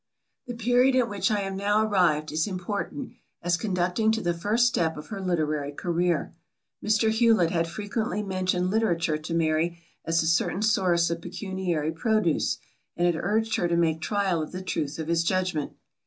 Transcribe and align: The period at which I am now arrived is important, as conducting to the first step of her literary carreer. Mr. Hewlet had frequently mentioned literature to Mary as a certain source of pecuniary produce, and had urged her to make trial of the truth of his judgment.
The 0.47 0.55
period 0.55 0.95
at 0.95 1.07
which 1.07 1.29
I 1.29 1.41
am 1.41 1.55
now 1.55 1.85
arrived 1.85 2.31
is 2.31 2.47
important, 2.47 3.11
as 3.43 3.55
conducting 3.55 4.11
to 4.13 4.21
the 4.21 4.33
first 4.33 4.65
step 4.65 4.97
of 4.97 5.09
her 5.09 5.21
literary 5.21 5.71
carreer. 5.71 6.33
Mr. 6.83 7.11
Hewlet 7.11 7.51
had 7.51 7.67
frequently 7.67 8.23
mentioned 8.23 8.71
literature 8.71 9.19
to 9.19 9.33
Mary 9.35 9.77
as 10.03 10.23
a 10.23 10.25
certain 10.25 10.63
source 10.63 11.11
of 11.11 11.21
pecuniary 11.21 11.91
produce, 11.91 12.57
and 12.97 13.05
had 13.05 13.23
urged 13.23 13.57
her 13.57 13.67
to 13.67 13.77
make 13.77 14.01
trial 14.01 14.41
of 14.41 14.51
the 14.53 14.63
truth 14.63 14.97
of 14.97 15.07
his 15.07 15.23
judgment. 15.23 15.73